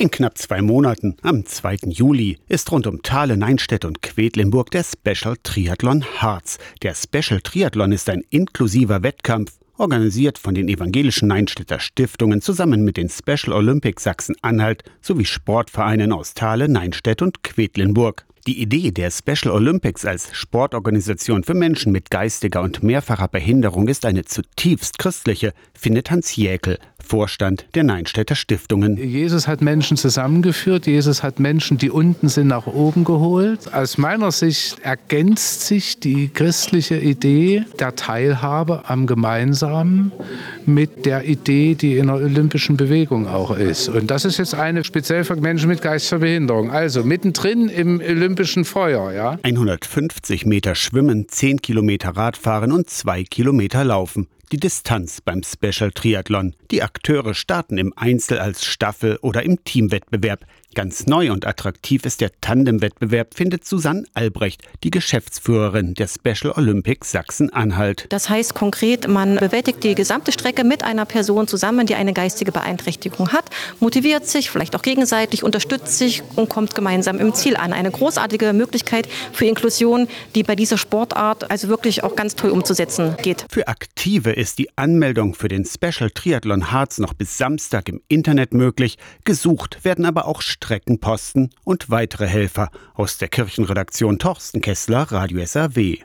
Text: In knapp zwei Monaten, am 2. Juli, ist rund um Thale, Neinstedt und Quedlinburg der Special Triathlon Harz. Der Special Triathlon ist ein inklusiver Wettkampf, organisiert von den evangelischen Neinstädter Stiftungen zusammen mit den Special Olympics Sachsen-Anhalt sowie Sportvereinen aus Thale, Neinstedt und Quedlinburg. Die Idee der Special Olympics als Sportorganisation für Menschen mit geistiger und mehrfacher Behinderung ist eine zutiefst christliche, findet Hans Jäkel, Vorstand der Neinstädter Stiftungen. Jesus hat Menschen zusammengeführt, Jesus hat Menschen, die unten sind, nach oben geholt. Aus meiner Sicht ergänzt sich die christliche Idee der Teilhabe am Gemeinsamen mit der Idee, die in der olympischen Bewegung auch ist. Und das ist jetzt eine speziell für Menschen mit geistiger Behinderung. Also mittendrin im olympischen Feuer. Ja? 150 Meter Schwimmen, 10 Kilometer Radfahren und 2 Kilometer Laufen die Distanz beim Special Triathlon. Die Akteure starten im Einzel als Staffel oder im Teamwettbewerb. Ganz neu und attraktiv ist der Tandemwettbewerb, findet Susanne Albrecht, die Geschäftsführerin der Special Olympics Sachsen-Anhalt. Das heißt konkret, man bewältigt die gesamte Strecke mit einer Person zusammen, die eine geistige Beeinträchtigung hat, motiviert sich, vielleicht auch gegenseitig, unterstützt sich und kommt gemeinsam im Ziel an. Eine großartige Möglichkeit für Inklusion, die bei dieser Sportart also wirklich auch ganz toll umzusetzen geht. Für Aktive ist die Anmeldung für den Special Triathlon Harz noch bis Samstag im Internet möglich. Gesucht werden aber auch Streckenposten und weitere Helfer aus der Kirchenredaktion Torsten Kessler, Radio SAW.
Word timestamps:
In 0.00 0.12
knapp 0.12 0.38
zwei 0.38 0.62
Monaten, 0.62 1.16
am 1.22 1.44
2. 1.44 1.78
Juli, 1.88 2.38
ist 2.46 2.70
rund 2.70 2.86
um 2.86 3.02
Thale, 3.02 3.36
Neinstedt 3.36 3.84
und 3.84 4.00
Quedlinburg 4.00 4.70
der 4.70 4.84
Special 4.84 5.36
Triathlon 5.42 6.04
Harz. 6.04 6.58
Der 6.82 6.94
Special 6.94 7.40
Triathlon 7.40 7.90
ist 7.90 8.08
ein 8.08 8.22
inklusiver 8.30 9.02
Wettkampf, 9.02 9.58
organisiert 9.76 10.38
von 10.38 10.54
den 10.54 10.68
evangelischen 10.68 11.26
Neinstädter 11.26 11.80
Stiftungen 11.80 12.40
zusammen 12.40 12.84
mit 12.84 12.96
den 12.96 13.08
Special 13.08 13.52
Olympics 13.52 14.04
Sachsen-Anhalt 14.04 14.84
sowie 15.02 15.24
Sportvereinen 15.24 16.12
aus 16.12 16.34
Thale, 16.34 16.68
Neinstedt 16.68 17.20
und 17.20 17.42
Quedlinburg. 17.42 18.24
Die 18.46 18.62
Idee 18.62 18.92
der 18.92 19.10
Special 19.10 19.52
Olympics 19.52 20.06
als 20.06 20.30
Sportorganisation 20.32 21.42
für 21.42 21.54
Menschen 21.54 21.92
mit 21.92 22.08
geistiger 22.08 22.62
und 22.62 22.82
mehrfacher 22.82 23.28
Behinderung 23.28 23.88
ist 23.88 24.06
eine 24.06 24.24
zutiefst 24.24 24.98
christliche, 24.98 25.52
findet 25.74 26.10
Hans 26.10 26.34
Jäkel, 26.36 26.78
Vorstand 27.08 27.66
der 27.74 27.84
Neinstädter 27.84 28.34
Stiftungen. 28.34 28.98
Jesus 28.98 29.48
hat 29.48 29.62
Menschen 29.62 29.96
zusammengeführt, 29.96 30.86
Jesus 30.86 31.22
hat 31.22 31.40
Menschen, 31.40 31.78
die 31.78 31.90
unten 31.90 32.28
sind, 32.28 32.48
nach 32.48 32.66
oben 32.66 33.04
geholt. 33.04 33.72
Aus 33.72 33.96
meiner 33.96 34.30
Sicht 34.30 34.78
ergänzt 34.80 35.66
sich 35.66 35.98
die 35.98 36.28
christliche 36.28 36.98
Idee 36.98 37.64
der 37.80 37.96
Teilhabe 37.96 38.82
am 38.88 39.06
Gemeinsamen 39.06 40.12
mit 40.68 41.06
der 41.06 41.24
Idee, 41.24 41.74
die 41.74 41.96
in 41.96 42.06
der 42.06 42.16
olympischen 42.16 42.76
Bewegung 42.76 43.26
auch 43.26 43.56
ist. 43.56 43.88
Und 43.88 44.10
das 44.10 44.24
ist 44.24 44.38
jetzt 44.38 44.54
eine 44.54 44.84
speziell 44.84 45.24
für 45.24 45.36
Menschen 45.36 45.68
mit 45.68 45.82
geistiger 45.82 46.20
Behinderung. 46.20 46.70
Also 46.70 47.02
mittendrin 47.02 47.68
im 47.68 48.00
olympischen 48.00 48.64
Feuer. 48.64 49.12
Ja? 49.12 49.38
150 49.42 50.46
Meter 50.46 50.74
Schwimmen, 50.74 51.28
10 51.28 51.62
Kilometer 51.62 52.10
Radfahren 52.10 52.70
und 52.72 52.88
2 52.88 53.24
Kilometer 53.24 53.84
Laufen 53.84 54.28
die 54.52 54.58
Distanz 54.58 55.20
beim 55.20 55.42
Special 55.42 55.90
Triathlon. 55.92 56.54
Die 56.70 56.82
Akteure 56.82 57.34
starten 57.34 57.78
im 57.78 57.92
Einzel 57.96 58.38
als 58.38 58.64
Staffel 58.64 59.18
oder 59.20 59.42
im 59.42 59.62
Teamwettbewerb. 59.64 60.44
Ganz 60.74 61.06
neu 61.06 61.32
und 61.32 61.46
attraktiv 61.46 62.04
ist 62.04 62.20
der 62.20 62.30
Tandemwettbewerb, 62.40 63.34
findet 63.34 63.66
Susanne 63.66 64.04
Albrecht, 64.14 64.62
die 64.84 64.90
Geschäftsführerin 64.90 65.94
der 65.94 66.08
Special 66.08 66.52
Olympics 66.56 67.10
Sachsen-Anhalt. 67.10 68.06
Das 68.10 68.28
heißt 68.28 68.54
konkret, 68.54 69.08
man 69.08 69.36
bewältigt 69.36 69.82
die 69.82 69.94
gesamte 69.94 70.30
Strecke 70.30 70.57
mit 70.64 70.82
einer 70.84 71.04
Person 71.04 71.46
zusammen, 71.48 71.86
die 71.86 71.94
eine 71.94 72.12
geistige 72.12 72.52
Beeinträchtigung 72.52 73.32
hat, 73.32 73.44
motiviert 73.80 74.26
sich, 74.26 74.50
vielleicht 74.50 74.76
auch 74.76 74.82
gegenseitig, 74.82 75.42
unterstützt 75.42 75.98
sich 75.98 76.22
und 76.36 76.48
kommt 76.48 76.74
gemeinsam 76.74 77.18
im 77.18 77.34
Ziel 77.34 77.56
an. 77.56 77.72
Eine 77.72 77.90
großartige 77.90 78.52
Möglichkeit 78.52 79.08
für 79.32 79.46
Inklusion, 79.46 80.08
die 80.34 80.42
bei 80.42 80.56
dieser 80.56 80.78
Sportart 80.78 81.50
also 81.50 81.68
wirklich 81.68 82.04
auch 82.04 82.16
ganz 82.16 82.34
toll 82.34 82.50
umzusetzen 82.50 83.16
geht. 83.22 83.46
Für 83.50 83.68
Aktive 83.68 84.32
ist 84.32 84.58
die 84.58 84.68
Anmeldung 84.76 85.34
für 85.34 85.48
den 85.48 85.64
Special 85.64 86.10
Triathlon 86.10 86.72
Harz 86.72 86.98
noch 86.98 87.14
bis 87.14 87.38
Samstag 87.38 87.88
im 87.88 88.00
Internet 88.08 88.54
möglich. 88.54 88.98
Gesucht 89.24 89.84
werden 89.84 90.04
aber 90.04 90.26
auch 90.26 90.42
Streckenposten 90.42 91.50
und 91.64 91.90
weitere 91.90 92.26
Helfer 92.26 92.70
aus 92.94 93.18
der 93.18 93.28
Kirchenredaktion 93.28 94.18
Torsten 94.18 94.60
Kessler, 94.60 95.10
Radio 95.10 95.44
SAW. 95.44 95.96